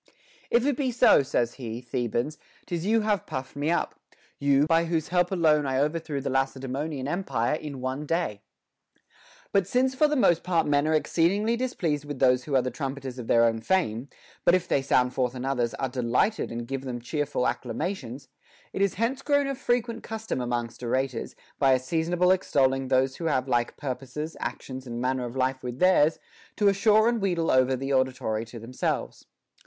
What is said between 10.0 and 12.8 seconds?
the most part men are exceedingly displeased with those who are the